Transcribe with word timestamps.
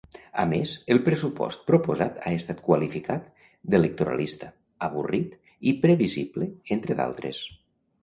A 0.43 0.43
més, 0.51 0.69
el 0.95 1.01
pressupost 1.07 1.61
proposat 1.67 2.17
ha 2.23 2.33
estat 2.39 2.65
qualificat 2.71 3.29
d'"electoralista", 3.75 4.53
"avorrit" 4.91 5.41
i 5.73 5.79
"previsible", 5.89 6.53
entre 6.81 7.03
d'altres. 7.03 7.49